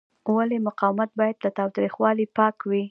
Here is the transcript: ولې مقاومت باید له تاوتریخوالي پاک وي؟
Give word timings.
ولې 0.35 0.57
مقاومت 0.67 1.09
باید 1.19 1.37
له 1.43 1.49
تاوتریخوالي 1.57 2.25
پاک 2.37 2.55
وي؟ 2.69 2.79